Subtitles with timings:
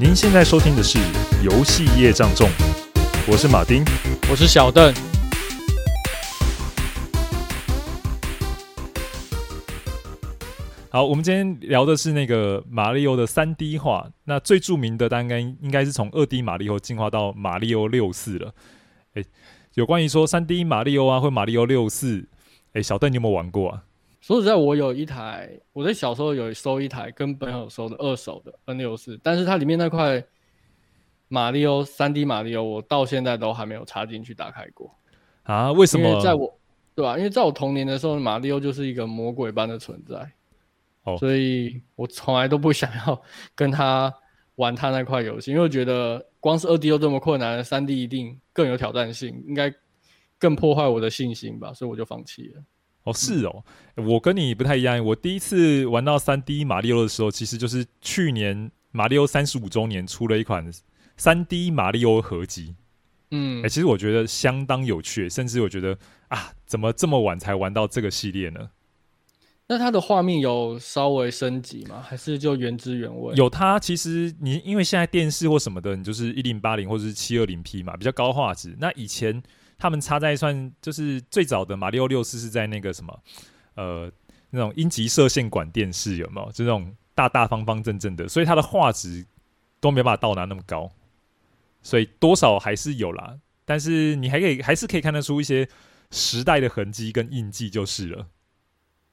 [0.00, 0.98] 您现在收听的是
[1.42, 2.48] 《游戏业障重》，
[3.30, 3.84] 我是马丁，
[4.30, 4.94] 我是小邓。
[10.88, 14.08] 好，我们今天聊的是那个马里奥的三 D 化。
[14.24, 18.54] 那最著名的，当然应该是从二 D 马里奥进化到马里奥六四了。
[19.12, 19.26] 诶，
[19.74, 22.26] 有关于说三 D 马里奥啊，或马里奥六四，
[22.72, 23.82] 诶，小邓你有没有玩过啊？
[24.20, 30.22] 说实在，我有一台，我在小时候有收一台跟朋友收的二手的 N 六四，但是它里面那块
[31.28, 34.94] 马里欧三 D 马里欧，我到现在都还没有插进去打开过
[35.44, 35.72] 啊？
[35.72, 36.06] 为什么？
[36.06, 36.58] 因为在我
[36.94, 37.16] 对吧？
[37.16, 40.30] 因为在我童年的时候，马里欧就是一个魔鬼般的存在，
[41.04, 43.22] 哦，所以我从来都不想要
[43.54, 44.12] 跟他
[44.56, 49.72] 玩他那块游戏，因为我觉得光是二 D 都这么困难，三 D 一定更有挑战性，应该
[50.38, 52.62] 更破坏我的信心吧，所以我就放弃了。
[53.04, 53.64] 哦，是哦，
[53.96, 55.02] 我跟你不太一样。
[55.02, 60.70] 我第一次玩到三 D 马里奥的时候，其实就是去年马里奥三十五周年出了一款
[61.16, 62.74] 三 D 马里奥合集。
[63.30, 65.96] 嗯，哎、欸，其实我觉得相当有趣，甚至我觉得
[66.28, 68.68] 啊，怎么这么晚才玩到这个系列呢？
[69.66, 72.04] 那它的画面有稍微升级吗？
[72.06, 73.34] 还是就原汁原味？
[73.34, 78.76] 有它，其实你因为现在电视或什么的，你就是一零八零或者是七二零 P 嘛，比较高画质。
[78.78, 79.42] 那以前。
[79.80, 83.22] 他们插在算就是最早的马里奥六四是在那个什么，
[83.76, 84.12] 呃，
[84.50, 86.52] 那种阴极射线管电视有没有？
[86.52, 89.24] 就那种大大方方正正的，所以它的画质
[89.80, 90.92] 都没办法到达那么高，
[91.82, 93.38] 所以多少还是有啦。
[93.64, 95.66] 但是你还可以还是可以看得出一些
[96.10, 98.26] 时代的痕迹跟印记就是了。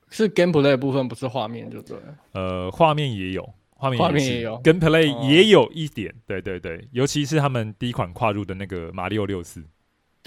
[0.10, 2.18] 是 gameplay 部分，不是画面就对了。
[2.34, 9.64] 呃，画面也有，画面画面也有，gameplay 也有一点，对对对，尤其是他们第一款跨入的那个马里奥六四。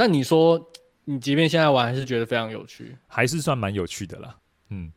[0.00, 0.58] 但你说，
[1.04, 4.34] 你即便现在玩，还是觉得非常有趣，还是算蛮有趣的啦。
[4.70, 4.90] 嗯，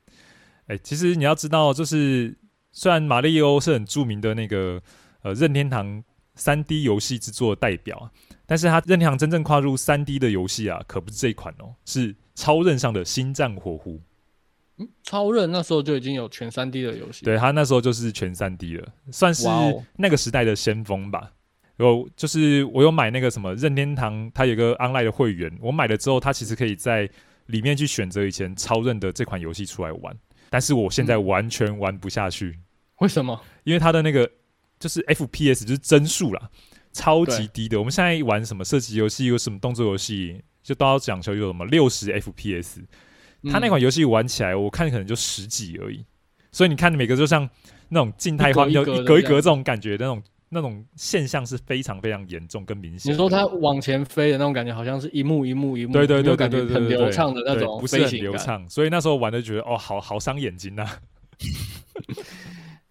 [0.67, 2.33] 哎、欸，其实你要知道，就是
[2.71, 4.81] 虽然马里欧是很著名的那个
[5.21, 6.01] 呃任天堂
[6.35, 8.09] 三 D 游戏制作的代表，
[8.45, 13.99] 但是他任天堂真正跨入三 D 的游戏啊，可不是这一款哦，是超任上的星战火狐。
[14.78, 19.45] 嗯，超任那时候就已经有全三 D 的游戏，对，他那时候就是全三 D 了，算是
[19.97, 21.33] 那个时代的先锋吧。
[21.83, 27.09] 有，就是我有买那个什么任天堂，它有个 online 的会员，我买了之后，它其实可以在
[27.47, 30.16] 里面去选择以前超任的这款游戏出来玩，
[30.49, 32.59] 但是我现在完全玩不下去。
[32.99, 33.39] 为什么？
[33.63, 34.29] 因为它的那个
[34.79, 36.49] 就是 FPS 就是帧数啦，
[36.91, 37.77] 超级低的。
[37.77, 42.83] 我们现在玩什么射击游戏，有什么动作游戏，就都要讲求有什么六十 FPS，
[43.51, 46.05] 它那款游戏玩起来，我看可能就十几而已。
[46.51, 47.49] 所以你看每个就像
[47.89, 50.23] 那种静态画面，一格一格这种感觉的那种。
[50.53, 53.12] 那种现象是非常非常严重跟明显。
[53.12, 58.69] 你说它往前飞的那种感觉，好像是一幕一幕一幕，对对对对对，对，很流畅的那种，不是很流畅。
[58.69, 61.00] 所以那时候玩的觉得哦，好好伤眼睛呐、啊。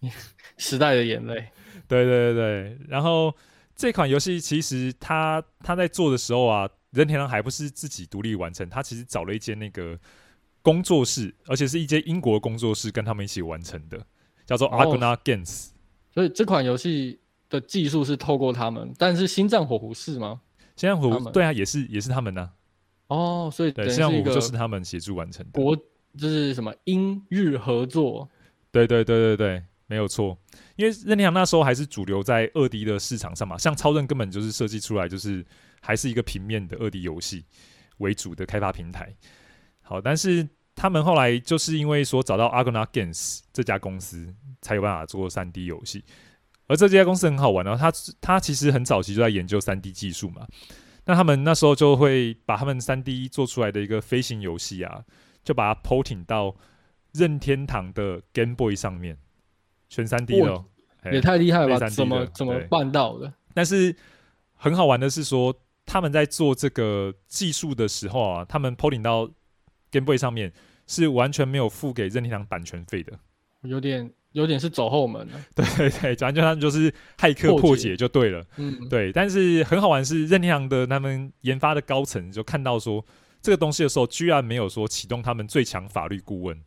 [0.57, 1.47] 时代的眼泪。
[1.87, 2.77] 对对对对。
[2.87, 3.33] 然后
[3.75, 9.97] 这款游戏其实它它在做的时候啊，任天堂还不是自己独立完成，它其实找了一间那个
[10.61, 13.99] 工作室，而且是一间英国的工作室跟他们一起完成的，
[14.45, 15.69] 叫做 Argonaut Games。
[16.13, 17.19] 所以这款游戏。
[17.53, 20.41] 的技术是透过他们，但是心脏火狐是吗？
[20.75, 23.15] 心脏火狐对啊，也是也是他们呢、啊。
[23.15, 25.51] 哦，所以对，星战火狐就是他们协助完成的。
[25.51, 25.75] 国
[26.17, 28.27] 就是什么英日合作？
[28.71, 30.35] 对对对对对，没有错。
[30.75, 35.45] 因为任天堂那时候还是主流在二 D 的市场上嘛，像超任根本就是设计出来就是
[35.79, 37.45] 还是一个平面的二 D 游戏
[37.99, 39.15] 为主的开发平台。
[39.81, 46.03] 好，但是他们后来就是因为说找到 Argonaut Games 这家公司，才有办法做三 D 游戏。
[46.73, 50.47] 而这家公司很好玩哦，他他其实很早期就在研究三 D 技术嘛。
[51.05, 55.03] 那他们那时候就会把他们三 D 做出来的一个飞行游戏啊，
[55.43, 56.55] 就把它 porting 到
[57.11, 59.15] 任天堂的 Game Boy 上面，
[59.87, 60.65] 全三 D 的，
[61.11, 61.87] 也太厉害了吧？
[61.89, 63.31] 怎么怎么办到的？
[63.53, 63.95] 但是
[64.55, 69.29] 很好玩的是说，他们在做这个技术的时候啊，他们 porting 到
[69.91, 70.51] Game Boy 上面
[70.87, 73.19] 是完全没有付给任天堂版权费的，
[73.61, 74.11] 有点。
[74.33, 79.11] 有点是走后门了，对对 对，反正就他们就是骇客破解就对了，嗯，对。
[79.11, 83.03] 但是很好玩是任天堂的他们研发的高层就看到说
[83.41, 86.59] 这个东西的时候，居然没有说启动他们最强法律顾问，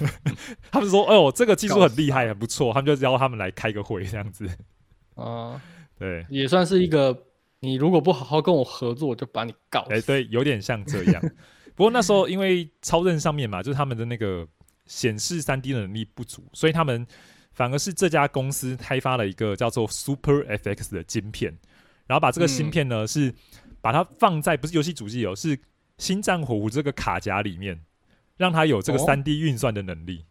[0.70, 4.46] 他们说：“哎呦，这个技术很厉害，很不错。”他们就邀他们来开个会这样子，
[5.16, 5.60] 啊，
[5.98, 7.16] 对，也算是一个
[7.60, 9.80] 你如果不好好跟我合作，我就把你告。
[9.88, 11.22] 哎，对，有点像这样。
[11.74, 14.46] 不过那时候因为超任上面嘛，就是他们的那个。
[14.88, 17.06] 显示三 D 的能力不足，所以他们
[17.52, 21.56] 反而是这家公司开发了一个叫做 Super FX 的晶片，
[22.08, 23.32] 然后把这个芯片呢、嗯、是
[23.80, 25.56] 把它放在不是游戏主机哦，是
[25.98, 27.84] 星战火狐这个卡夹里面，
[28.36, 30.24] 让它有这个三 D 运算的能力。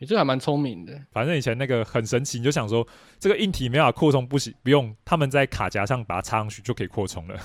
[0.00, 0.96] 你这还蛮聪明的。
[1.10, 2.86] 反正以前那个很神奇，你就想说
[3.18, 7.36] 这个硬体没法扩充，不行，不用他们在卡夹上把它插上去就可以扩充了。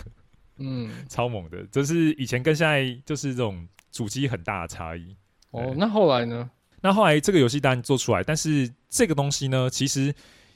[0.57, 5.17] 嗯， 超猛的，这是以前跟现在就是这种主机很大的差异。
[5.53, 6.49] 哦，那后来呢？
[6.81, 10.13] 那后来这个游戏当然做出来，但是这个东西呢，其实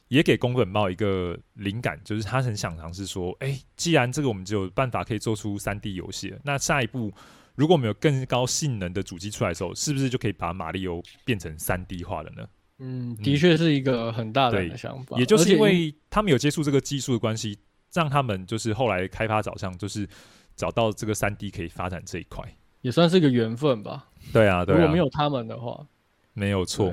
[0.09, 7.13] 也给宫本茂一个灵感，就是他很想尝试说，哎、欸，既然这个我们就有办法可以做出三 D 游戏了，那下一步
[7.55, 12.47] 如果我们有更高性能的主机出来的时候，是不是就可以把马里欧变成三 D 化了呢？
[12.79, 15.17] 嗯，的确是一个很大的想法。
[15.17, 17.57] 也就是因为他们有接触这个技术的关系。
[17.93, 20.07] 让他们就是后来开发找上，就是
[20.55, 22.43] 找到这个三 D 可以发展这一块，
[22.81, 24.09] 也算是一个缘分吧。
[24.33, 25.85] 对啊，对啊，如果没有他们的话，
[26.33, 26.89] 没有错。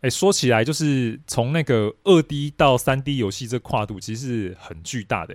[0.00, 5.34] 哎、欸，说起来，就是从那个二 D 到三 D 游戏这跨度，其实是很巨大的。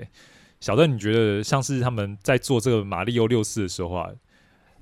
[0.59, 4.09] 小邓，你觉得像是他们在做这个《马里奥六四》的时候啊，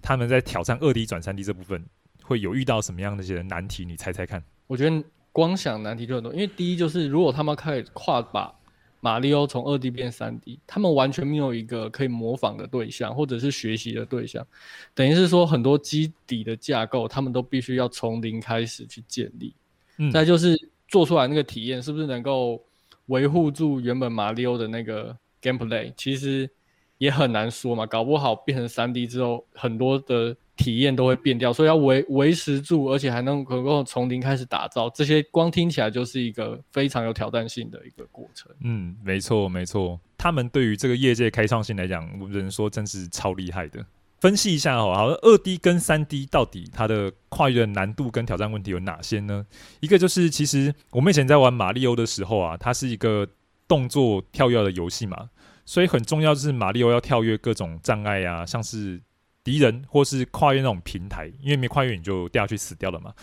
[0.02, 1.86] 他们在挑战二 D 转三 D 这部分，
[2.24, 3.86] 会有遇到什么样的一些难题？
[3.86, 4.44] 你猜猜看。
[4.68, 8.54] 我觉得光想难题就很多，因为第一就是如果他们开始跨把。
[9.00, 14.46] 马里奥从二 D 变三 D，他们完全没有一个可以模仿的对象，或者是学习的对象，
[14.94, 19.54] 等于是说很多基底的架构，他们都必须要从零开始去建立。
[19.98, 20.56] 嗯，再就是
[20.88, 22.62] 做出来那个体验是不是能够
[23.08, 26.50] 维护住原本马里奥的那个 gameplay，其实
[26.98, 30.36] 也很难说嘛，搞不好变成三 D 之后，很多的。
[30.60, 38.52] 体验都会变掉，所以要维维持住，而且还能能够从零开始打造，这些光听起来就是一个非常有挑战性的一个过程。
[38.62, 43.84] 嗯，没错没错，他们对于这个业界开创性来讲，我只能说真是超厉害的。
[44.20, 49.46] 分析一下哦，好，二 D 跟三 D 到底它的跨越的难度跟挑战问题有哪些呢？
[49.80, 53.26] 一个就是，其实我们以前在玩马里欧的时候啊，它是一个
[53.66, 55.30] 动作跳跃的游戏嘛，
[55.66, 59.02] 所以很重要就是马里欧要跳跃各种障碍啊，像是。
[59.44, 63.14] 敌人或是跨越那种平台，因为没跨越你就掉下去死掉了嘛。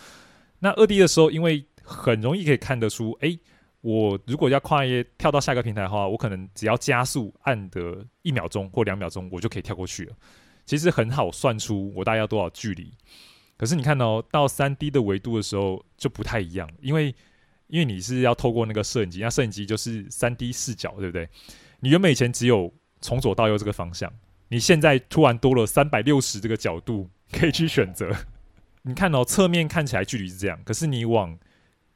[0.59, 3.37] 那二 D 的时候，因为很容易可以看得出，哎、
[3.81, 10.15] 我如果要跨越跳到下一个平台的话，我可能只要加速按个一秒钟或两秒钟，我就可以跳过去了。
[10.65, 12.91] 其实很好算出我大概要多少距离。
[13.55, 17.13] 可是你看哦，到三 D 的维度的时候就不太一样，因为
[17.67, 21.29] 因为你是要透过那个摄影机，那摄影机就是三 D 视角，对不对？
[21.79, 24.11] 你原本以前只有从左到右这个方向。
[24.49, 28.09] 你现在突然多了三百六十这个角度可以去选择，
[28.83, 31.37] 你看哦，侧面看起来距离是这样，可是你往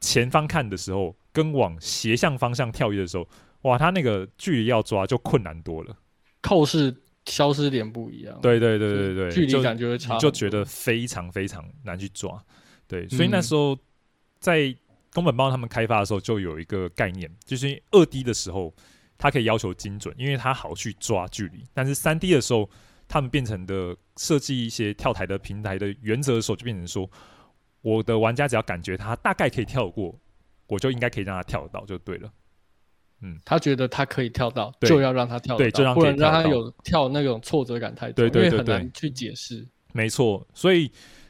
[0.01, 3.25] 前方看的时候，跟往斜向方向跳跃的时候，
[3.61, 5.95] 哇，它那个距离要抓就困难多了，
[6.41, 6.93] 透视
[7.25, 8.37] 消失点不一样。
[8.41, 12.43] 对对对对对，距离感觉会差，就觉得非常非常难去抓。
[12.87, 13.77] 对，所以那时候
[14.39, 14.75] 在
[15.13, 18.73] 宫本茂他们开发的时候，就有一个概念，就是二 D 的时候。
[19.21, 21.63] 它可以要求精准，因为它好去抓距离。
[21.75, 22.67] 但是三 D 的时候，
[23.07, 27.07] 他们变成的设计一些跳台的平台的原则的时候，就变成说，
[27.83, 30.19] 我的玩家只要感觉他大概可以跳过，
[30.65, 32.31] 我就应该可以让他跳得到就对了。
[33.21, 39.67] 嗯，他觉得他可以跳到，就要让他跳到，对，就让不能让他有跳那种挫折感太多，对对对对，因为很难去解释。
[39.93, 40.87] 没错，所以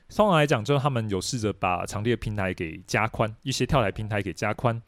[0.07, 4.81] 通常来讲，就是他们有试着把场地的平台给加宽，一些跳台平台给加宽。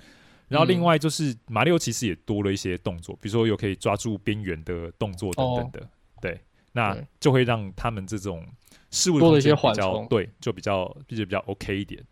[0.50, 5.90] 然后另外就是马里奥其实也多了一些动作，比如说有可以抓住边缘的动作等等的，哦、
[6.22, 6.40] 对，
[6.74, 8.46] 那就会让他们这种
[8.92, 12.06] 事物的空间比较对，就比较毕竟比较 OK 一点。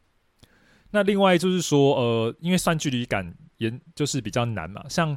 [0.90, 5.16] 那另外就是说，呃，因为算距离感也就是比较难嘛，像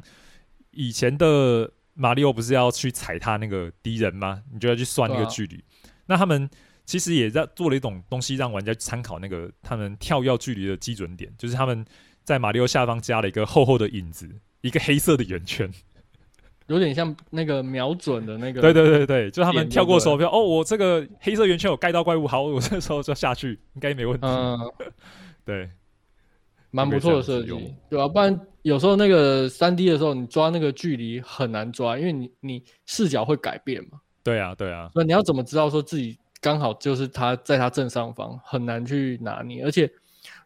[0.71, 4.43] 以前的马里奥不是要去踩他那个敌人吗？
[4.53, 5.55] 你就要去算那个距离。
[5.55, 5.63] 啊、
[6.05, 6.47] 那他们
[6.85, 11.83] 其实也在做了一种东西，让玩家参考那个他们跳跃距离的基准点，就是他们。
[12.25, 14.27] 在马里奥下方加了一个厚厚的影子，
[14.61, 15.71] 一个黑色的圆圈，
[16.65, 18.59] 有点像那个瞄准的那个。
[18.59, 24.25] 对对对对，就他们跳过手表，哦，我这个黑色圆圈有盖到怪物，好，我这时候就下去，应该没问题。
[24.25, 24.57] 嗯，
[25.45, 25.69] 对，
[26.71, 33.99] 蛮不错的设计，对啊，不然有时候那个三 D 的时候，你抓那个距离很难抓，因为你你视角会改变嘛。
[34.23, 34.89] 对啊，对啊。
[34.95, 39.87] 那你要怎么知道说自己刚好就是他在他正上方，很难去拿捏，而且。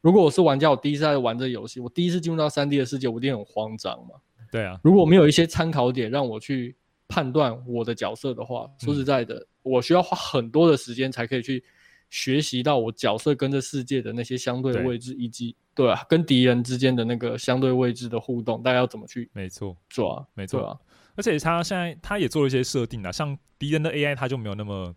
[0.01, 4.15] 如果我是玩家，我第一次在玩这个游戏，我第一次进入到三 D 的世界，我一定很慌张嘛。
[4.49, 6.75] 对啊，如果没有一些参考点让我去
[7.07, 11.63] 判断我的角色的话，说实在的，嗯、我需要花很多的时间才可以去
[12.09, 19.29] 学习到我角色跟这世界的那些相对的位置，以及对啊，跟敌人之间的那个相对位置的互动，大家要怎么去？
[19.33, 20.79] 没错，抓，没错啊。
[21.15, 24.95] 而且他现在他也做了一些设定啊，像敌人的 AI 他就没有那么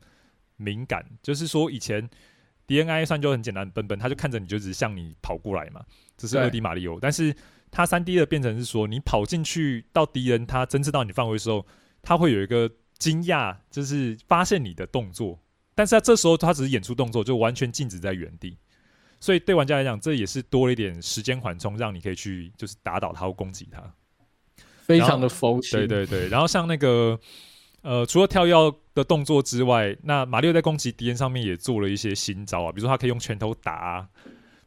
[0.57, 2.09] 敏感，就是说以前。
[2.67, 5.83] DNI 算就很简单笨笨，他就看着你就只是向你跑过来嘛，
[6.17, 6.99] 这是二 D 马里奥。
[7.01, 7.35] 但是
[7.71, 11.67] 它三 D 的变成是说，你跑进去到敌人他侦测到你范围的时候，
[12.03, 15.39] 他会有一个惊讶，就是发现你的动作。
[15.75, 18.59] 但是他这时候他只是演出动作，就完全静止在原地。
[19.19, 23.83] 所以对玩家来讲，这也是多了一点时间缓冲，让你可以去就是打倒他或攻击他，
[24.85, 25.77] 非常的佛系。
[25.77, 27.19] 对对对，然后像那个
[27.83, 28.55] 呃，除了跳跃
[28.95, 34.09] 的动作之外，那马里奥在攻击敌人上面也做了一些新招啊，比如说他可以用拳头打啊。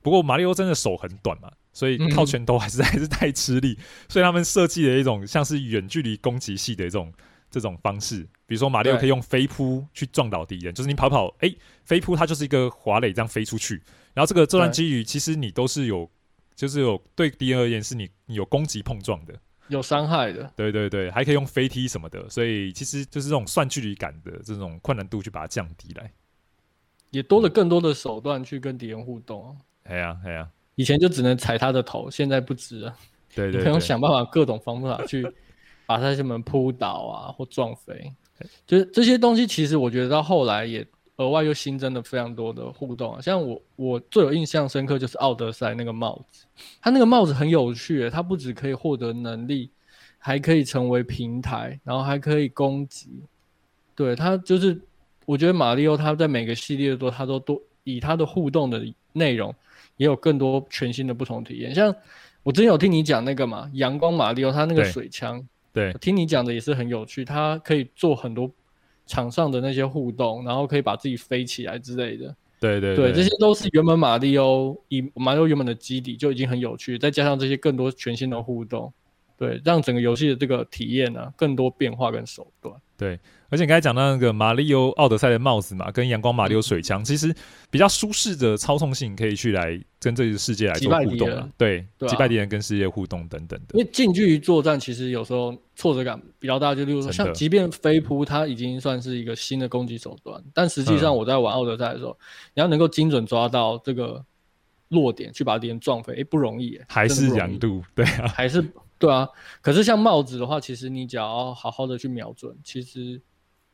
[0.02, 7.12] 不过马里奥真的手很短嘛，所以靠拳头还是 还是太吃力，所以他们设计了一种像是远距离攻击系的一种
[7.50, 11.52] 这种方式，比如说马里奥可以用飞扑去撞倒敌人，就是你跑跑，哎，
[11.84, 13.82] 飞扑它就是一个滑垒这样飞出去。
[14.14, 16.10] 然后这个这段机遇，其实你都是有，
[16.54, 19.34] 就是有对敌人而言是你，你有攻击碰撞的，
[19.68, 20.52] 有伤害的。
[20.56, 26.12] 对对对，还可以用飞踢什么的，所以其实就是这种算距离感的这种困难度去把它降低来，
[27.12, 29.50] 也多了更多的手段去跟敌人互动。
[29.50, 32.96] 啊哎呀哎呀，以前就只能踩他的头，现在不止了。
[33.34, 35.26] 对 对，可以想办法各种方法去
[35.86, 38.14] 把他什么扑倒啊或撞飞，
[38.66, 40.86] 就是这些东西，其实我觉得到后来也。
[41.18, 46.46] 额外又新增了非常多的互动啊，像我我最有印象深刻就是奥德赛那个帽子，
[46.82, 49.70] 它那个帽子很有趣，它不只可以获得能力，
[50.18, 53.10] 还可以成为平台，然后还可以攻击。
[53.96, 54.78] 对，它就是
[55.26, 59.56] 我觉得马里奥他在每个系列都他都多以他的互动的内容
[59.96, 61.74] 也有更多全新的不同体验。
[61.74, 61.96] 像
[62.44, 65.42] 我之前有听你讲那个嘛，阳光马里奥他那个水枪，
[65.72, 68.52] 对，听你讲的也是很有趣，它可以做很多。
[69.06, 78.92] 场上的那些互动，然后可以把自己飞起来之类的，对对对，对，这些都是原本马里欧以马里欧原本的基底就已经很有趣，再加上这些更多全新的互动，
[79.38, 82.74] 对，让整个游戏的这个体验呢、啊、更多变化跟手段。
[82.98, 87.36] 对，而且你刚才讲到那个马里奥奥德赛的帽子嘛，跟阳光马里奥水枪，其实
[87.70, 91.50] 比较舒适的操纵性，可以去来跟这个世界来做互动了。
[91.58, 93.78] 对，击败敌人跟世界互动等等的。
[93.78, 102.24] 因为近距离作战，其实有时候挫折感比较大，就例如说，像即便飞扑，它已经算是一个新的攻击手段，但实际上我在玩奥德赛的时候，嗯、
[102.54, 104.24] 你要能够精准抓到这个
[104.88, 108.66] 落点，去把敌人撞飞，哎，不容易，还是难度，对啊，还是。
[108.98, 109.28] 对啊，
[109.62, 113.22] 可是像帽子的话，其实你只要好好的去瞄准，其实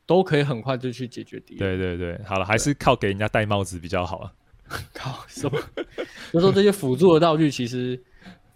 [0.06, 1.60] 都可以很快就去解决敌人。
[1.60, 4.34] 对对对，好了，还是靠给人家戴帽子比较好啊。
[4.94, 5.60] 靠什么？
[6.34, 8.02] 就说这些辅助的道具，其实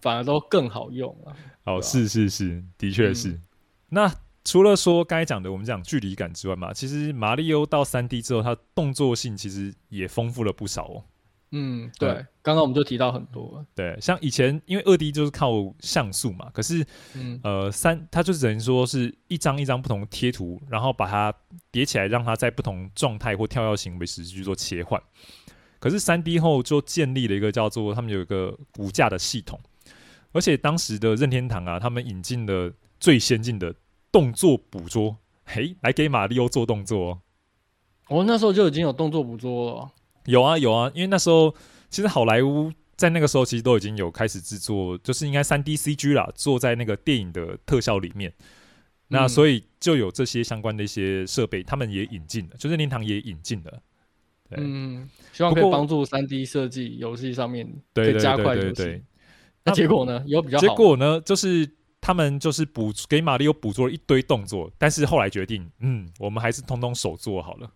[0.02, 1.36] 反而都更好用啊。
[1.66, 3.30] 哦，是是是，的确是。
[3.30, 3.42] 嗯、
[3.90, 11.04] 那除了说刚才讲的我们讲距离感之外嘛，其实马里欧到三 D 之后，它动作性其实也丰富了不少哦。
[11.58, 12.10] 嗯，对，
[12.42, 21.34] 刚刚、嗯、我们就提到很多，对，像以前因为二 D 就是靠像素嘛，可是，嗯、呃，三它就只能说是一张一张不同贴图，然后把它
[21.72, 25.02] 叠起来，让它在不同状态或跳跃行为时去做切换。
[25.80, 29.58] 可是三 D 后就建立了一个叫做他们有一个骨架的系统，
[30.34, 33.74] 而且当时的任天堂啊，他们引进了最先进的
[34.12, 37.22] 动作捕捉，嘿，来给马里奥做动作哦。
[38.10, 39.92] 我、哦、那时候就已经有动作捕捉了。
[40.26, 41.54] 有啊有啊，因为那时候
[41.90, 48.32] 其实好莱坞在那个时候其实都已经有开始制作，就是应该三 D CG 啦，做在那个电影的特效里面。
[48.40, 48.44] 嗯、
[49.10, 53.82] 那所以就有这些相关的一些设备，他们也引进了，就是任天堂也引进了。
[54.50, 59.02] 对，嗯，希望可以帮助三 D 设计游戏上面对加快游戏。
[59.64, 60.24] 那结果呢？
[60.26, 60.62] 有比较好？
[60.62, 61.20] 结果呢？
[61.22, 67.72] 就是他们就是补给马里奥捕捉了一堆动作，但是后来决定，嗯，我们还是通通手做好了。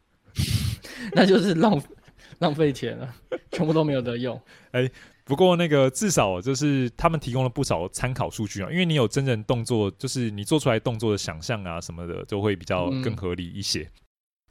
[1.13, 1.87] 那就是浪费。
[2.39, 3.15] 浪费钱了，
[3.51, 4.39] 全部都没有得用。
[4.71, 4.91] 哎、欸，
[5.25, 13.81] 不过那个至少就是他们提供了不少参考数据啊，因为你有真人动作，就是你做出来动作的想象啊什么的，就会比较更合理一些。
[13.81, 13.91] 嗯、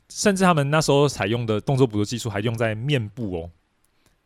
[0.09, 3.51] 甚至他们那时候采用的动作捕捉技术还用在面部哦，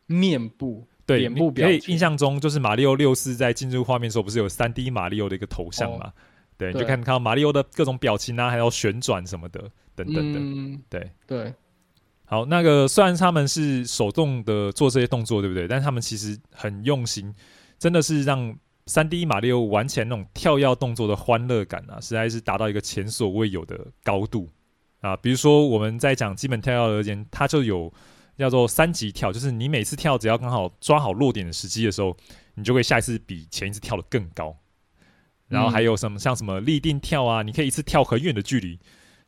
[0.07, 6.07] 面部对，脸部表以印象中就是马里奥六四在进入画面的时候，不是有三 D 马里奥的一个头像嘛？
[6.07, 6.13] 哦、
[6.57, 9.59] 对，你就看看到马里奥的各种表情啊，还有旋转什么的
[9.95, 10.39] 等等的。
[10.39, 11.53] 嗯、对对。
[12.33, 15.67] 好，那个虽然他们是手动的做这些动作，对不对？
[15.67, 17.31] 但他们其实很用心，
[17.77, 24.49] 真的是让三 D 马里奥玩起来那种跳跃动作的欢乐感啊，实在是达到一个前所未有的高度
[25.01, 25.15] 啊！
[25.17, 27.93] 比如说我们在讲基本跳跃而言，它就有
[28.35, 32.17] 叫做三级跳，就是你每次跳只要刚好抓好落点的时机的时候，
[32.55, 34.57] 你就会下一次比前一次跳得更高。
[35.49, 38.79] 然后还有什么像什么立定跳啊，你可以一次跳很远的距离。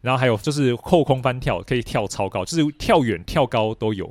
[0.06, 4.06] 然后还有就是后空翻跳，可以跳超高，就是跳远、跳高都有。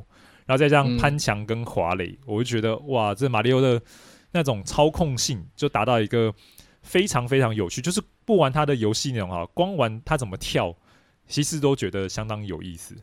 [0.47, 3.81] 然后再加上攀墙跟滑垒，嗯、我就觉得哇，这马里奥的
[4.33, 6.35] 那种操控性就达到一个
[6.83, 7.81] 非常非常有趣。
[7.81, 10.77] 就是不玩他的游戏内容啊，光玩他怎么跳，
[11.27, 12.95] 其实都觉得相当有意思。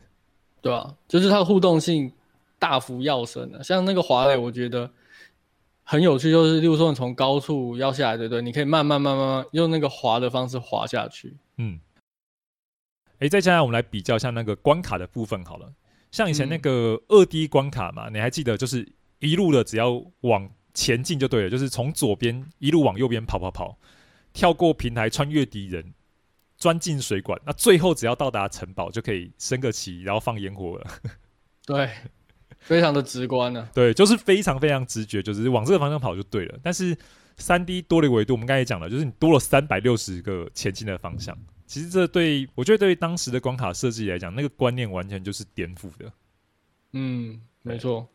[0.60, 2.12] 对啊，就是它的互动性
[2.60, 3.64] 大幅要升了。
[3.64, 4.88] 像那个滑垒，我觉得
[5.82, 8.40] 很有趣，就是例如说你从高处要下来，对不对？
[8.40, 11.34] 你可以慢慢慢慢慢用那个滑的方式滑下去。
[11.56, 11.80] 嗯。
[13.22, 15.72] 诶，再加上我们来比较一下那个关卡的部分好了，
[16.10, 18.86] 像以前那个二 D 关卡嘛，嗯、你还记得就是
[19.20, 23.78] 一路的只要往前进就对了，就是从左边一路往右边跑跑跑，
[24.32, 25.94] 跳过平台，穿越敌人，
[26.56, 30.90] 钻进水管，那最后只要到达城堡就可以升个旗，然后放烟火了。
[31.64, 31.88] 对，
[32.58, 33.70] 非常的直观呢、啊。
[33.72, 36.58] 对，就是非常非常直觉，就是往这个方向跑就对了。
[36.60, 36.96] 但是
[37.36, 41.38] 三 D 多了维度，我们刚才也讲了，就是你多了三百六十个前进的方向。
[41.72, 46.12] 其实这对我觉得对于当时的关卡设计来讲，那个观念完全就是颠覆的。
[46.90, 48.06] 嗯，没错。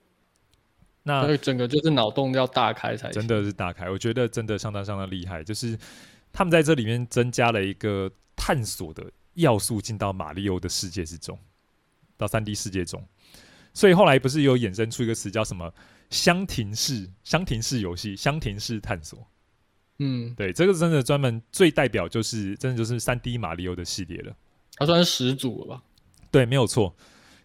[1.01, 5.43] 那整个就是脑洞要大开才真的是大开，我觉得真的相当相当厉害。
[5.43, 5.75] 就是
[6.31, 11.35] 他们在这里面增加了一个探索的要素，进到马里奥的世界之中，
[12.15, 13.03] 到三 D 世界中。
[13.73, 15.73] 所以后来不是有衍生出一个词叫什么
[16.11, 19.27] “箱庭式”箱庭式游戏、箱庭式探索。
[20.00, 24.36] 嗯，对，这个真的专门最代表就是真的就是三 D 马里奥的系列了，
[24.75, 25.84] 它算是始祖了吧？
[26.30, 26.96] 对，没有错。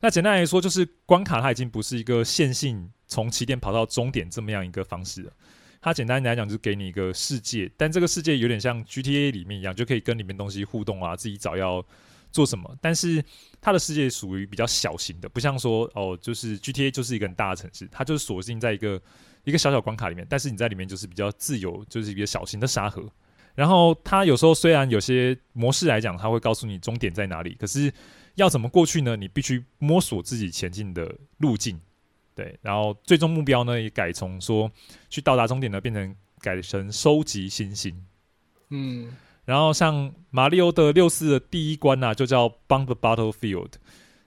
[0.00, 5.32] 那简单来说，就是关卡它已经不是一个线性从起点跑到终点这么样一个方式了。
[5.80, 11.82] 它简单来讲就是给你一个世界，但这个世界有点像 GTA 里面一样，就可以跟里面东西互动啊，自己找要
[12.30, 12.76] 做什么。
[12.82, 13.24] 但是
[13.60, 19.00] 它的世界属于比较小型的，不像说哦，就是 GTA 就是一个很大的城市，它就是锁定在一个。
[19.44, 23.04] 一个小小关卡里面，但是你在里面就是比较自由，就是一个小型的沙盒。
[23.54, 27.92] 然后它有时候虽然有些模式来讲，它会告诉你终点在哪里，可是
[28.36, 29.14] 要怎么过去呢？
[29.16, 31.78] 你必须摸索自己前进的路径。
[32.34, 34.72] 对，然后最终目标呢也改从说
[35.10, 37.94] 去到达终点呢，变成改成收集星星。
[38.70, 43.72] 嗯，然后像马里奥的六四的第一关呐、啊，就叫 Bump Battlefield，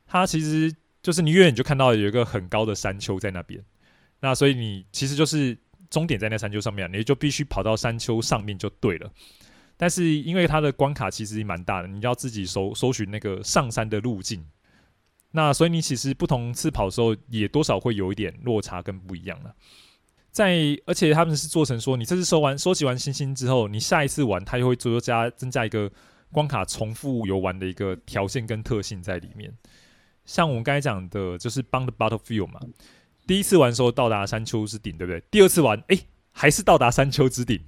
[0.05, 3.63] 它其实就是你远远就看到有一个很高的山丘在那边。
[4.25, 5.55] 那所以你其实就是
[5.87, 9.07] 终点在那山丘上面，你就必须跑到山丘上面就对了。
[9.77, 14.43] 但是因为它的关卡其实蛮大的，你要自己搜搜寻那个上山的路径。
[15.29, 19.53] 那所以你其实不同次跑的时候，也多少会有一点落差跟不一样了。
[20.31, 25.91] 在而且他们是做成说，你这次收完收集完星星之后，你下一次玩，它又会多加增加一个
[26.31, 29.53] 关卡重复游玩的一个条件跟特性在里面。
[30.25, 32.59] 像我们刚才讲的，就是帮的 Battlefield 嘛。
[33.27, 35.21] 第一次玩的时候到达山丘之顶，对不对？
[35.31, 35.97] 第二次玩，哎，
[36.31, 37.59] 还是到达山丘之顶，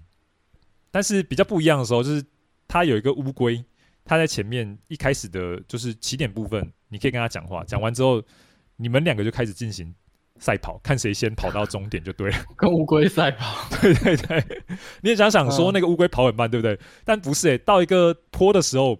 [0.91, 2.23] 但是比较不一样的时候，就是
[2.67, 3.63] 它有一个乌龟，
[4.05, 8.21] 它在前面一开始的就是起点部分，你可以跟他讲话，讲完之后，
[8.75, 9.93] 你们两个就开始进行
[10.39, 12.37] 赛跑，看谁先跑到终点就对了。
[12.55, 14.63] 跟乌龟赛跑， 对对对，
[15.01, 16.79] 你也想想说那个乌龟跑很慢，对不对？
[17.03, 18.99] 但不是诶，到一个坡的时候，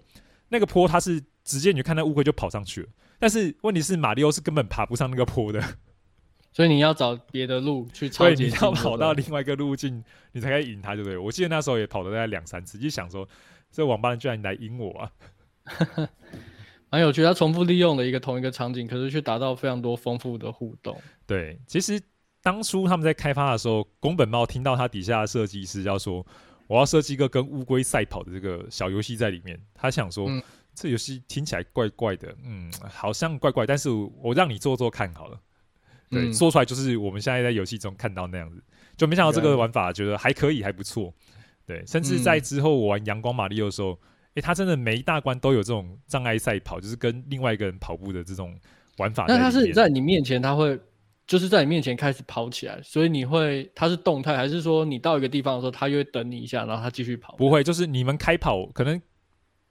[0.50, 2.90] 那个坡它是直接你就看那乌龟就跑上去了，
[3.20, 5.64] 但是问题是马里奥是根本爬不上那个坡的。
[6.58, 11.16] 所以你要找别的路去超，你要跑到另外一个路径，你才可以赢他，对不对？
[11.16, 13.30] 我记得那时候也跑了大概两三次，就想说，
[13.70, 15.12] 这王八蛋居然来赢我啊！
[16.90, 21.00] 蛮有趣，他重复利用了一个同一个场景，可是却达到非常多丰富的互动。
[21.28, 22.02] 对，其实
[22.42, 26.26] 当初他们在开发的时候，宫本茂听到他底下的设计师要说，
[26.66, 30.42] 我要设计一个跟乌龟赛跑的这个小游戏在里面，他想说，嗯、
[30.74, 35.40] 这游戏听起来怪怪的，嗯，好像怪怪，但是我让你做做看好了。
[36.10, 38.64] 对，嗯、说出来就是我们现在在游戏中看到那样子，
[38.96, 41.14] 就没想到这个玩法觉得还可以，还不错。
[41.66, 48.58] 对，甚至在之后我玩阳光马里奥的时候，诶、欸，他真的每一大关都有这种障碍赛跑，就是跟另外一个人跑步的这种
[48.98, 49.26] 玩法。
[49.28, 50.80] 那他是在你面前，他会
[51.26, 57.36] 就是在你面前开始跑起来，所以你会他是动态，还是说你到一个地方的时候，他就会等你一下，然后他继续跑？
[57.36, 59.02] 不会，就是你们开跑，可能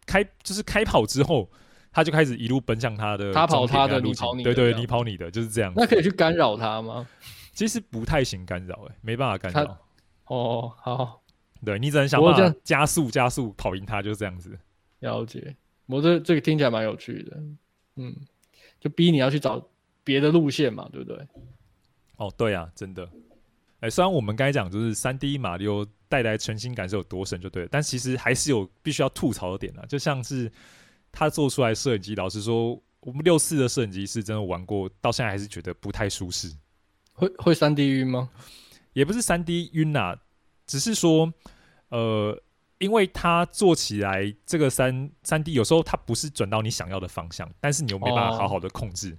[0.04, 1.50] 开就是开跑之后。
[1.96, 5.72] 他就开始一路奔向他的，他跑他的，你跑你的，对对，你跑你的，就是这样。
[5.74, 7.08] 那可以去干扰他吗？
[7.54, 9.78] 其实不太行干扰，哎，没办法干扰。
[10.26, 11.22] 哦，好，
[11.64, 14.58] 对你只能想办法加速加速跑赢他，就是这样子。
[14.98, 15.56] 了解，
[15.86, 17.42] 我这这个听起来蛮有趣的，
[17.96, 18.14] 嗯，
[18.78, 19.66] 就逼你要去找
[20.04, 21.26] 别的路线嘛，对不对？
[22.18, 23.08] 哦，对啊，真的。
[23.80, 30.52] 哎，虽然我们刚才讲就是三 D 马里奥带来全新感受有多神就对了，但其实还是有必须要吐槽的点啊，就像是。
[31.18, 36.54] 他做出来摄影机，老实说，我们六四的摄影机是真的玩过，到现在还是觉得不太舒适。
[37.14, 38.28] 会会三 D 晕吗？
[38.92, 40.14] 也不是三 D 晕啊，
[40.66, 41.32] 只是说，
[41.88, 42.38] 呃，
[42.76, 49.18] 因为它做起来这个三三 D 有时候它不是转到你想要的方向，但是你又没办法好好的控制，哦、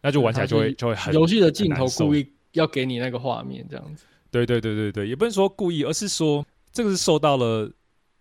[0.00, 4.06] 那就玩起来就会就会很游戏的镜头故意要给你那个画面这样子。
[4.30, 7.70] 对对对对对，也不是说故意，而是说这个是受到了。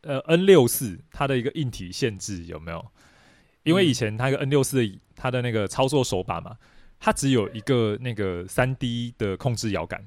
[0.06, 2.86] 呃，N 六四它的一个硬体限制有没有？
[3.64, 6.56] 因为以前它一个 N 六四的它的那个操作手把嘛，
[7.00, 10.06] 它只有一个那个三 D 的控制摇杆。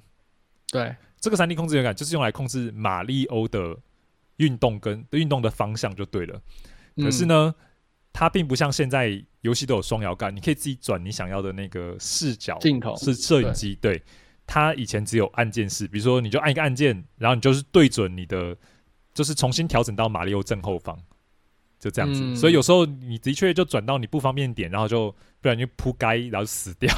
[0.70, 3.76] 对，这个三 D 控制摇杆就是用来控制马里欧的
[4.37, 6.40] 运动跟运动的方向就对了。
[6.96, 7.64] 可是呢，嗯、
[8.12, 13.74] 它并不像现在游戏都有双摇杆，你可以自己转你想要的那个视角镜头是摄影机。
[13.80, 14.00] 对
[14.46, 18.56] 它以前只有按键式，比如说你就按一个按键，然后你就是对准你的，
[19.18, 20.96] 就是重新调整到马里奥正后方，
[21.76, 22.22] 就这样子。
[22.22, 26.88] 嗯、所以有时候你的确就转到你不方便点，然后就不然就扑街，然后死掉。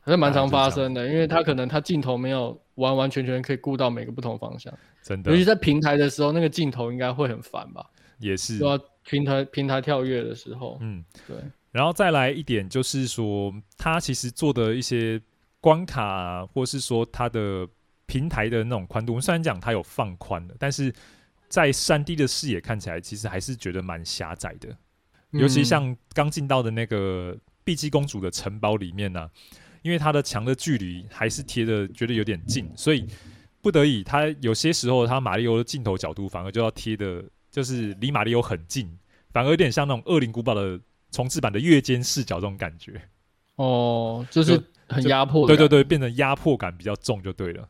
[0.00, 5.30] 还是蛮常发生的，因为它可能它镜头没有完完全全可以顾到每个不同方向，真的。
[5.30, 7.86] 尤其在平台的时候，那个镜头应该会很烦吧？
[8.18, 8.58] 也是。
[8.58, 11.36] 要平台平台跳跃的时候，嗯，对。
[11.70, 15.22] 然后再来一点，就是说，它其实做的一些
[15.60, 17.68] 关卡、啊，或是说它的
[18.06, 20.90] 平台的那种宽度，我们虽然讲它有放宽的，但是
[21.48, 24.68] 在三 D 的视野看起来，其实还是觉得蛮狭窄的。
[25.32, 29.30] 嗯、尤其像刚进到的那个碧姬公主的城堡里面呢、啊，
[29.82, 33.06] 因为它的墙的距离还是贴的觉得有点近，所以
[33.60, 38.88] 不得已，它有些时候它马里欧的镜头角度反而就要贴的，就是离马里欧很近，
[39.32, 40.80] 反而有点像那种恶灵古堡的。
[41.10, 43.00] 重置版的月间视角这种感觉，
[43.54, 47.66] 哦，就是很压迫，对对对，变成压迫感比较重就对了，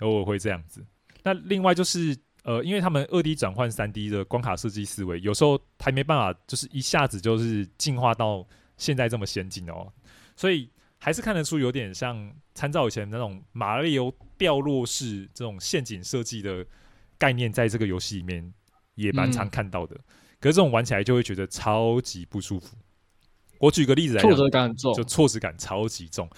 [0.00, 0.84] 偶尔会这样子。
[1.22, 9.92] 那另外就是呃，因为他们二 D 转换三 D 的关卡设计思维，有时候还没办法，就是一下子就是进化到现在这么先进哦，
[10.36, 16.66] 所以还是看得出有点像参照以前那种马里奥掉落式这种陷阱设计的
[17.18, 18.52] 概念，在这个游戏里面
[18.94, 19.94] 也蛮常看到的。
[19.96, 20.04] 嗯
[20.42, 22.76] 可是这种玩起来就会觉得超级不舒服。
[23.60, 26.28] 我举个例子来讲，挫折感重，就挫折感超级重。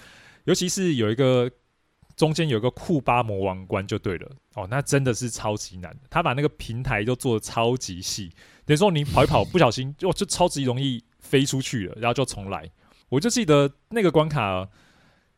[0.43, 1.49] 尤其是有一个
[2.15, 5.95] 中间有一个库巴魔王关就对了哦，那真的是超级难。
[6.09, 8.31] 他把那个平台都做的超级细，
[8.65, 12.69] 等于说你跑一跑不小心就就超级容易飞出去了，然后就重来。
[13.09, 14.67] 我就记得那个关卡，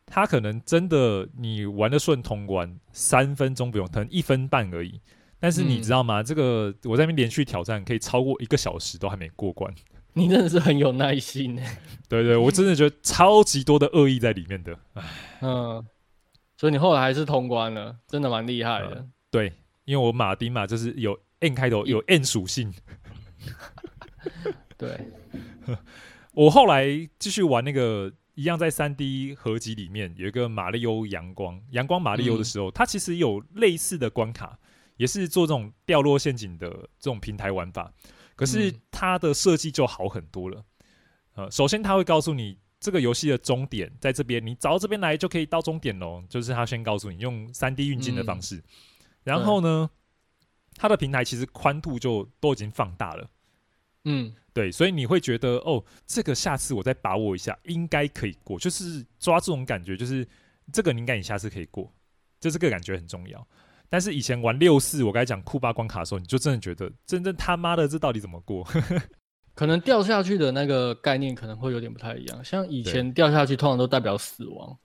[0.06, 5.00] 他可能真的你玩的顺通关三分钟不用，可能一分半而已。
[5.40, 6.20] 但是你知道吗？
[6.20, 9.72] 嗯、这个我在那边连续挑战，可以超过一个小时都还没过关。
[10.14, 11.62] 你真的是很有耐心呢。
[12.08, 14.76] 对对，我真的觉得超级多的恶意在里面的。
[15.40, 15.86] 嗯，
[16.58, 19.12] 所以你后来还是通关了，真的蛮厉害的、嗯。
[19.30, 19.50] 对，
[19.86, 22.74] 因为我马丁嘛，就是有 N 开头，有 N 属性。
[24.76, 25.00] 对，
[26.32, 26.86] 我后来
[27.18, 34.58] 继续玩那个一样在三 D 合集里面有一个马里欧阳光阳光马里欧的时候，嗯、它其实有类似的关卡。
[34.98, 36.68] 也是做这种掉落陷阱的
[36.98, 37.94] 这种平台玩法，
[38.34, 40.64] 可是它的设计就好很多了。
[41.34, 46.22] 呃，首先它会告诉你这个游戏的终点在这边，你找到这边来就可以到终点喽。
[46.28, 48.62] 就是他先告诉你用三 D 运镜的方式，嗯、
[49.24, 49.90] 然后呢，
[50.76, 53.28] 它的平台其实宽度就都已经放大了。
[54.04, 58.58] 嗯，对，所以你会觉得哦，这个下次我再把握一下，应该可以过。
[58.58, 60.26] 就是抓这种感觉，就是
[60.72, 61.92] 这个应该你下次可以过，
[62.40, 63.46] 就这个感觉很重要。
[63.90, 68.66] 但是以前玩六四，我刚才讲库巴关卡的时候，你就真的觉得，真正他妈的这到底怎么过？
[69.58, 72.44] 可能掉下去的那个概念可能会有点不太一样。
[72.44, 74.78] 像以前掉下去通常都代表死亡，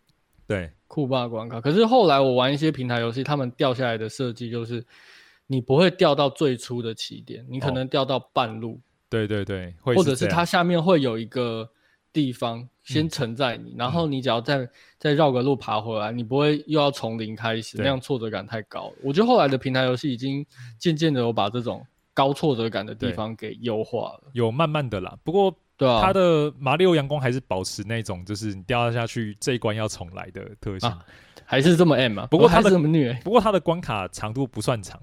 [0.48, 1.62] 对，酷霸关卡。
[1.62, 4.84] 可是后来我玩一些平台游戏，他们掉下来的设计就是，
[5.46, 8.72] 你不会掉到最初的起点，你可能掉到半路。
[8.72, 11.70] 哦、对对对，或者是它下面会有一个。
[12.12, 18.94] 地方先承载你，嗯、然后你只要再、嗯、再绕个路爬回来，你不会又要从零开始，那样挫折感太高了。
[19.02, 20.46] 我觉得后来的平台游戏已经
[20.78, 21.84] 渐渐的有把这种
[22.14, 25.18] 高挫折感的地方给优化了，有慢慢的啦。
[25.24, 31.06] 不过，对啊，它的马里奥阳光还是保持那种就是你掉下去这一关要重来的特性，啊、
[31.46, 32.28] 还是这么 M 啊？
[32.28, 35.02] 不过它的这么虐，不过它的关卡长度不算长，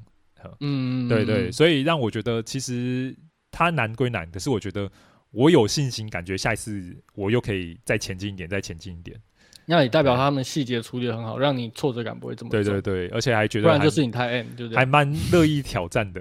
[0.61, 3.17] 嗯，对，对对，所以让我觉得其实
[3.51, 4.91] 它难归难，可是我觉得。
[5.33, 9.17] 我有信心，感觉下一次我又可以再前进一点，再前进一点。
[9.71, 12.61] 那也代表他们细节处理的很好，让你挫折感不会这么重。
[12.61, 14.77] 对对对，而且还觉得，不然就是你太 M，对不对？
[14.77, 16.21] 还蛮乐意挑战的。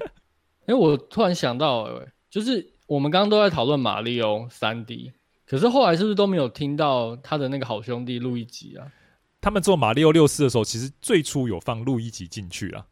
[0.66, 1.88] 哎，我突然想到，
[2.28, 5.10] 就是我们刚刚都在讨论马里奥三 D，
[5.46, 8.86] 可是后来是不是都没有听到他的那个好兄弟路易吉啊？
[9.40, 12.84] 他们做马里奥六四的时候，其实最初有放路易吉进去啊。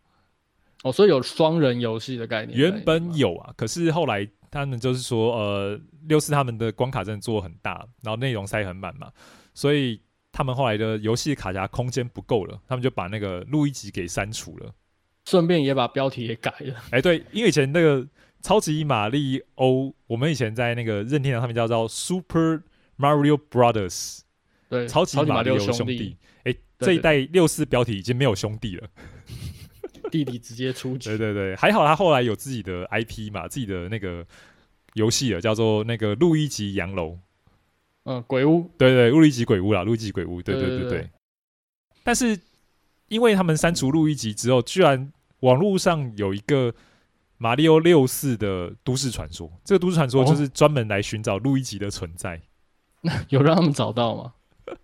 [0.85, 2.59] 哦，所以有双人游戏的概念。
[2.59, 4.27] 原本有啊，可是后来。
[4.55, 9.11] 他们就是说，呃，六四他们的关卡真的做很大，然后内容塞很满嘛，
[9.55, 14.75] 所以他们后来的游戏卡夹空间不够了，他们就把那个路易吉给删除了，
[15.27, 16.75] 顺便也把标题也改了。
[16.91, 18.07] 哎，对，因为以前那个
[18.43, 22.63] 超级玛丽欧，我们以前在那个任天堂上面叫做 Super
[22.99, 24.21] Mario Brothers，
[24.69, 26.17] 对，超级玛丽欧兄弟。
[26.45, 28.89] 哎，这一代六四标题已经没有兄弟了。
[30.11, 31.11] 弟弟直接出局。
[31.11, 34.27] 对对对，还好他后来有自己的 IP 嘛，自己的那个
[34.95, 37.19] 游戏了，叫做那个路易吉洋楼。
[38.05, 38.71] 嗯，鬼屋。
[38.77, 40.43] 对对，路易吉鬼屋啦，路易吉鬼屋。
[40.43, 41.11] 对对对对。
[42.03, 42.39] 但是
[43.09, 46.75] 因为他们删除路易吉之后，居然网络上有一个
[47.39, 52.41] 马里奥六四的都市传说，这个都市传说就是专门来寻找路易吉的存在。
[53.03, 54.33] 那、哦、有让他们找到吗？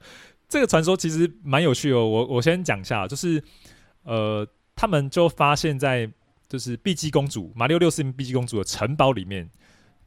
[0.49, 2.07] 这个传说其实蛮有趣哦。
[2.07, 3.43] 我我先讲一下，就是
[4.03, 6.11] 呃，他们就发现，在
[6.49, 9.49] 就是碧姬公主马里奥六世碧姬公主的城堡里面，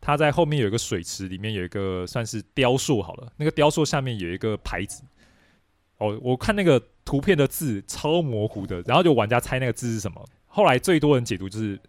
[0.02, 5.04] 她在后面有一个水池，里面有一个算是雕塑好了，那个雕塑下面有一个牌子。
[6.00, 10.28] 哦，我看那个图片的字超模糊的，然后就玩家猜那个字是什么。
[10.48, 11.80] 后来最多人解读就是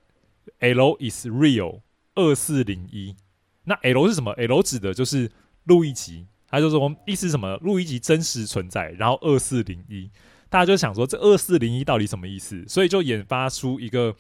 [0.59, 1.81] L is real
[2.15, 3.17] 二四零一。
[3.65, 5.31] 那 L 是什么？L 指的就是
[5.65, 6.27] 路易吉。
[6.49, 7.57] 他就说意思是什么？
[7.63, 10.11] 路易吉真实存在，然后二四零一，
[10.51, 12.63] 大家就想说这二四零一到底什么意思？
[12.69, 14.15] 所以就研发出一个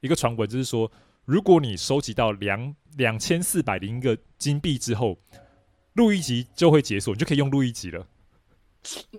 [0.00, 0.90] 一个传闻，就是说
[1.24, 5.18] 如果你收集到两两千四百零一个金币之后，
[5.94, 8.06] 录一集就会解锁，你就可以用录一集了。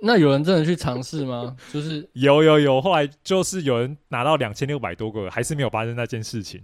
[0.02, 1.56] 那有人真的去尝试吗？
[1.74, 6.64] 就是有有有，后来就是有人拿到两千六百多个，还是没有发生那件事情。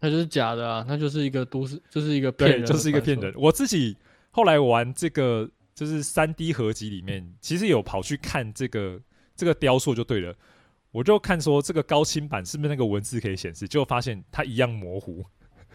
[0.00, 3.32] 那就是假的啊，那就是一个都市，就是一个骗人，对，就是一个骗人。
[3.36, 3.96] 我自己。
[4.34, 8.98] 后来玩这个就是三 D 合集里面，其实有跑去看这个
[9.36, 10.34] 这个雕塑就对了，
[10.92, 15.24] 我就看说这个高清版是不是那个文字可以显示，结果发现它一样模糊。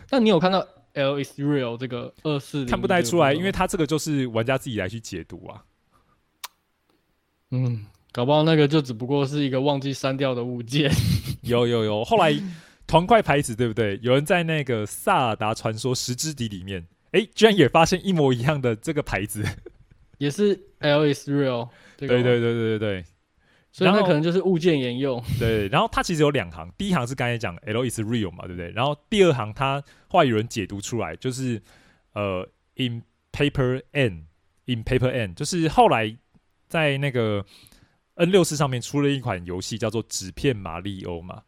[0.09, 2.65] 那你有看到 L is real 这个二四？
[2.65, 5.63] 看不太出来，因为它这个就是玩家自己来去解读啊。
[7.51, 10.91] 嗯，搞不好那个就只不过是一个忘记删掉的物件。
[11.41, 12.33] 有有有，后来
[12.85, 13.99] 团块牌子对不对？
[14.01, 16.87] 有人在那个萨尔达传说石之笛里面。
[17.11, 19.41] 哎、欸，居然也发现一模一样的这个牌子，
[20.19, 21.69] 也是 L is real。
[21.95, 23.05] 对对对对对对，
[23.77, 25.23] 所以它可能就是物件沿用。
[25.37, 28.71] 对，然后它其实有两行，第一行是刚才讲 L is real 嘛，对不对？
[28.71, 31.61] 然后第二行它话有人解读出来，就是
[32.13, 36.17] 呃，in paper and，in paper and，就是后来
[36.67, 37.45] 在那个
[38.15, 41.43] N 六四上面出了一款游戏叫做纸片马里欧嘛，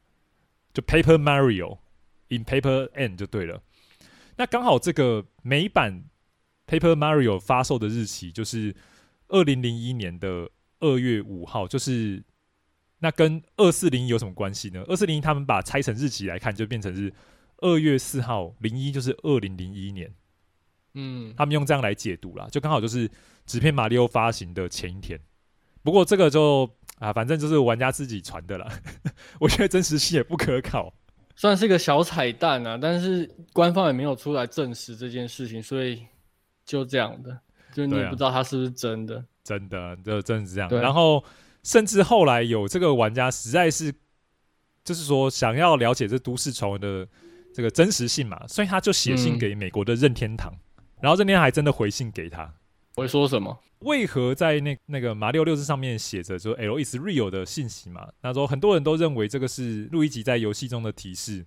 [0.72, 3.60] 就 Paper Mario，in paper and 就对了。
[4.38, 6.04] 那刚好这个美版
[6.68, 8.76] Paper Mario 发售的日期就是
[9.30, 10.48] 二零零一年的
[10.80, 12.24] 二月五号，就是
[13.00, 14.84] 那跟二四零一有什么关系呢？
[14.88, 17.14] 二四零一他们把拆成日期来看，就变成是
[17.58, 20.14] 二月四号零一，就是二零零一年。
[20.96, 23.10] 嗯，他们用这样来解读啦，就刚好就是
[23.46, 25.20] 纸片马里奥发行的前一天。
[25.84, 28.68] 不过这个就啊，反正就是玩家自己传的啦，
[29.40, 30.94] 我觉得真实性也不可考。
[31.36, 36.06] 算是个小彩蛋啊，但是官方也没有出来证实这件事情，所以
[36.66, 37.40] 就这样的，
[37.72, 39.18] 就你也不知道它是不是真的。
[39.18, 40.70] 啊、真的，这真的是这样。
[40.70, 41.24] 然后，
[41.64, 43.94] 甚至后来有这个玩家实在是，
[44.84, 47.08] 就是说想要了解这都市传闻的
[47.54, 52.54] 这个真实性嘛，所以他就写信给美国的任天堂，嗯、然后任天堂还真的回信给他。
[52.96, 53.58] 会说什么？
[53.80, 58.10] 为何在那那个马里奥六字上面写着就 L is real 的信息嘛？
[58.22, 61.46] 那时候很多人都认为这个是路易吉在游戏中的提示，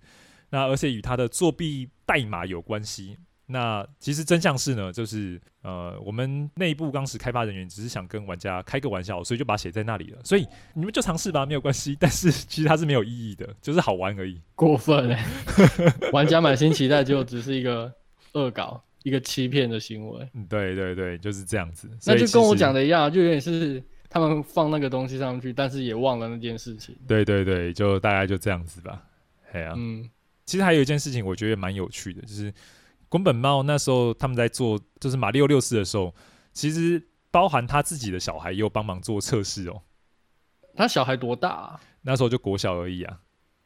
[0.48, 3.18] 那而且与他的作弊代码有关系。
[3.46, 10.18] 那其实真相是呢，就是呃，我们内部当时开发人员只是想跟玩家开个玩笑，所以就把它写在那里了。
[10.24, 11.96] 所以你们就尝试吧，没有关系。
[12.00, 14.40] 但是其实它是没有意义的，就是好玩而已。
[14.54, 15.18] 过分嘞！
[16.12, 17.92] 玩家满心期待，就只是一个
[18.32, 18.82] 恶搞。
[19.04, 21.90] 一个欺骗的行为，对对对，就是这样子。
[22.06, 26.94] 那就跟我讲的一样，就有点是他们放那个东西上去，但是也忘了那件事情。
[27.08, 29.02] 对对对，就大概就这样子吧。
[29.50, 30.08] 哎呀，嗯，
[30.46, 32.54] 其实还有一件事情，我觉得蛮有趣的，就是
[33.12, 36.14] 宫本茂那时候他们在做，就是马里奥六四的时候，
[36.54, 39.82] 其实包含他自己的小孩也有帮忙做测试哦。
[40.74, 41.80] 他小孩多大啊？
[42.00, 43.20] 那时候就国小而已啊。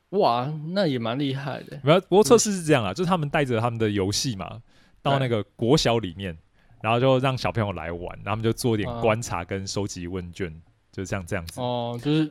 [0.08, 1.78] 哇，那也蛮厉害的。
[1.84, 4.60] 没有，不过测试是这样啊，就是他们带着他们的游戏嘛。
[5.00, 6.36] 到那个国小里面，
[6.82, 10.58] 然后就让小朋友来玩，然后他们就做点观察跟收集问卷，啊、
[10.90, 11.60] 就像这样子。
[11.60, 12.28] 哦，就是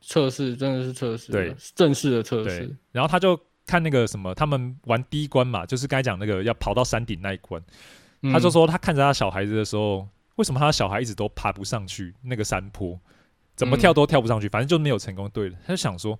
[0.00, 2.74] 测试，真的是测试，对，正式的测试。
[2.92, 7.62] 然后他就看那个什么，他们玩第一关嘛，就是刚才讲那个要跑到山顶那一关，
[8.22, 12.98] 嗯、他就说他看着他小孩子的时候，为什么他小孩一直都爬不上去那个山坡，
[13.54, 15.28] 怎么跳都跳不上去，嗯、反正就没有成功。
[15.30, 16.18] 对了，他就想说。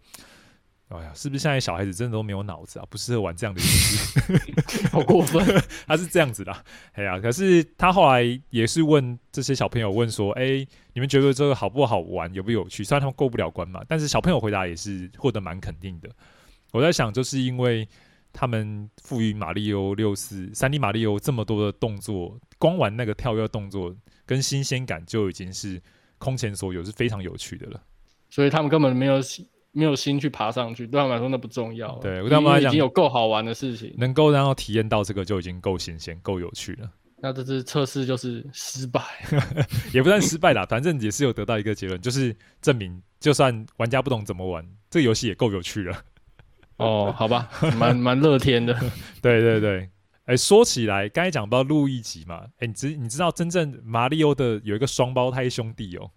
[0.89, 2.87] 哎呀，是不是现在小孩子真的都没有脑子啊？
[2.89, 5.45] 不适合玩这样的游戏， 好过分。
[5.85, 6.57] 他是这样子的，
[6.93, 16.09] 哎呀，可是他后来也是问这些小朋友问说：“哎、欸，你们觉得这个好不好玩，有不有趣？”虽然他们过不了关嘛，但是小朋友回答也是获得蛮肯定的。
[16.77, 17.89] 我在想，就是因为
[18.33, 25.81] 他们赋予马里欧六四三 D 马里欧这么多的动作，光玩那个跳跃动作跟新鲜感就已经是
[26.19, 27.83] 空前所有，是非常有趣的了。
[28.31, 29.21] 所以他们根本没有。
[29.73, 31.99] 没有心去爬上去，对他们来说那不重要。
[31.99, 36.91] 对，对他们来讲已经有够好玩的事情，能够然后体验到这个就已经够新鲜、够有趣了。
[37.21, 39.03] 那这次测试就是失败，
[39.93, 46.03] 也不算失败啦，反正也是有得到一个结论，就是证明就算玩家不懂怎么玩，这个游戏也够有趣了。
[46.77, 48.75] 哦，好吧， 蛮蛮乐天的。
[49.23, 49.91] 对对对，
[50.27, 56.11] 哎，说起来，刚才讲到路易吉嘛，哎，你知你知道真正马里奥的有一个双胞胎兄弟哦，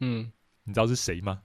[0.00, 0.30] 嗯，
[0.64, 1.40] 你知道是谁吗？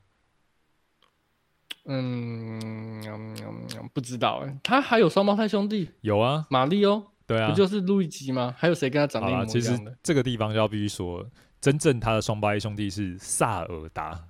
[1.85, 2.59] 嗯，
[3.07, 5.89] 嗯，嗯，不知道哎，他还有双胞胎兄弟？
[6.01, 8.53] 有啊，马里奥，对啊，不就是路易吉吗？
[8.57, 9.59] 还有谁跟他长得一模一样的？
[9.59, 11.25] 其实这个地方就要必须说，
[11.59, 14.27] 真正他的双胞胎兄弟是萨尔达。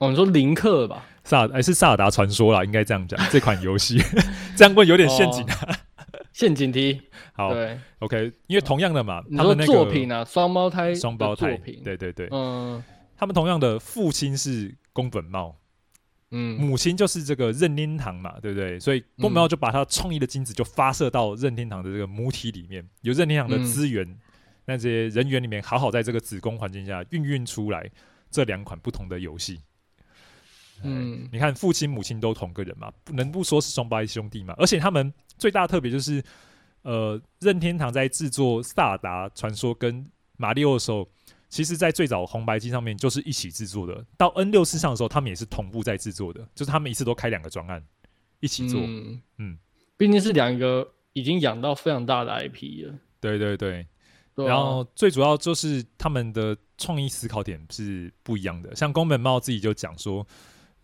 [0.00, 1.06] 哦，你说林克吧？
[1.24, 3.20] 萨哎是萨尔达传说啦，应该这样讲。
[3.30, 3.98] 这款游戏
[4.56, 7.02] 这样问有点陷阱啊，哦、陷阱题。
[7.34, 12.82] 好对，OK，因为同样的嘛，你说作品啊，双胞胎，双胞胎作品，对对对，嗯，
[13.14, 15.54] 他们同样的父亲是宫本茂，
[16.30, 18.80] 嗯，母亲就是这个任天堂嘛，对不对？
[18.80, 24.18] 所以宫本茂就把他创意的精子就发射到任天堂的这个母体里面，有任天堂的资源，嗯、
[24.64, 27.86] 那些人员里面好好在这个子宫环境下孕育出来
[28.30, 29.60] 这两款不同的游戏。
[30.82, 34.54] 嗯，你看父亲母亲都同个人嘛，不能不说是双胞胎兄弟嘛。
[34.56, 36.22] 而且他们最大的特别就是，
[36.82, 40.04] 呃，任天堂在制作《萨尔达传说》跟
[40.36, 41.06] 《马里奥》的时候，
[41.48, 44.04] 其实在最早红白机上面就是一起制作的。
[44.16, 47.84] 到 N 六四上的时候，他们也是同步在制作的，就是他们一次都开两个专案
[48.40, 48.80] 一起做。
[48.80, 49.58] 嗯，嗯，
[49.96, 52.94] 毕竟是两个已经养到非常大的 IP 了。
[53.20, 53.86] 对对对。
[54.34, 58.74] 对啊，然后最主要就是他们的创意思考点是不一样的。
[58.76, 60.26] 像宫本茂自己就讲说。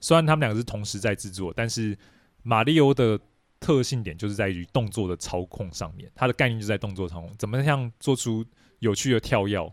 [0.00, 1.96] 虽然他们两个是同时在制作，但是
[2.42, 3.18] 马里欧的
[3.58, 8.44] 特性点就是在于动作的操控上面，它的概念就在动作操控，怎么样做出
[8.80, 9.72] 有趣的跳跃，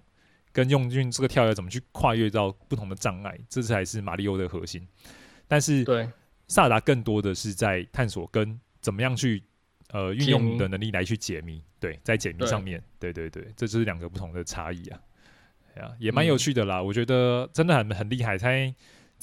[0.51, 4.87] 跟用用这个跳跃怎么去跨越到不同的障碍，这才是马里欧的核心。
[5.47, 6.09] 但是，对
[6.47, 9.43] 萨达更多的是在探索跟怎么样去
[9.91, 11.61] 呃运用你的能力来去解谜。
[11.79, 14.99] 对，在解谜上面，对对对，这就是两个不同的差异啊。
[15.75, 18.73] 啊，也蛮有趣的啦，我觉得真的很很厉害，才。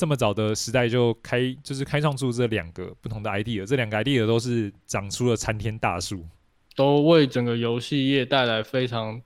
[0.00, 6.24] 这么早的时代就开，就是开创出这两个不同的 idea，这两个 idea 都是长出了参天大树，
[6.74, 9.20] 都为整个游戏业带来非常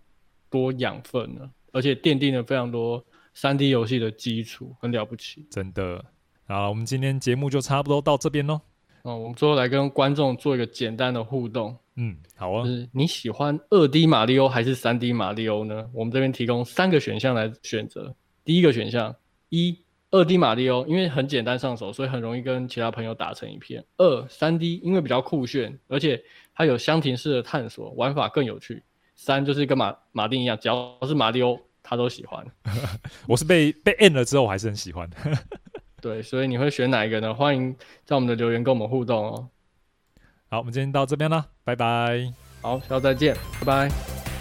[0.51, 3.01] 多养分了，而且奠定了非常多
[3.37, 6.05] 3D 游戏的基础，很了不起，真的。
[6.49, 8.61] 好，我们今天节目就差不多到这边喽。
[9.03, 11.77] 哦，我们最后来跟观众做一个简单的互动。
[11.95, 12.65] 嗯，好啊。
[12.65, 15.89] 就是你喜欢二 D 马里欧还是三 D 马里欧呢？
[15.93, 18.13] 我们这边提供三个选项来选择。
[18.45, 19.15] 第一个选项
[19.51, 19.84] 一。
[20.15, 23.85] 二 D 马里奥因为很简单上手，所以很容易跟其他朋友打成一片。
[23.97, 26.23] 二三 D 因为比较酷炫，而且
[26.55, 28.85] 它有箱庭式的探索，玩法更有趣。
[29.17, 32.47] 三就是跟马马丁一样，只要是马里奥，他都喜欢。
[33.27, 35.11] 我是被被摁了之后，我还是很喜欢。
[36.01, 37.35] 对，所以你会选哪一个呢？
[37.35, 37.75] 欢迎
[38.05, 39.49] 在我们的留言跟我们互动哦。
[40.49, 42.33] 好，我们今天到这边了，拜拜。
[42.63, 44.34] 好，下次再见，拜拜。